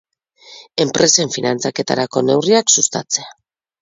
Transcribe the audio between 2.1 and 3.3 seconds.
neurriak sustatzea.